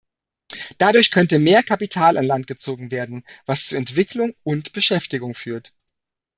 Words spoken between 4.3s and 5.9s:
und Beschäftigung führt.